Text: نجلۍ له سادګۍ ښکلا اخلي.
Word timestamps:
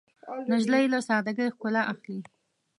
نجلۍ 0.49 0.85
له 0.93 0.99
سادګۍ 1.07 1.47
ښکلا 1.53 1.81
اخلي. 1.93 2.19